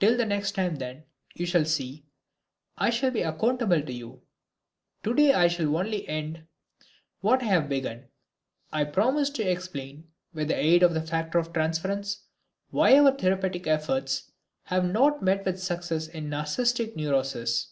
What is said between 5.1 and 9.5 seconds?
I shall only end what I have begun. I promised to